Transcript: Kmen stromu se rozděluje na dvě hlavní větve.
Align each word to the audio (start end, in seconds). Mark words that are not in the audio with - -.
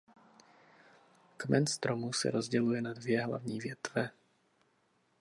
Kmen 1.37 1.67
stromu 1.67 2.13
se 2.13 2.31
rozděluje 2.31 2.81
na 2.81 2.93
dvě 2.93 3.25
hlavní 3.25 3.59
větve. 3.59 4.09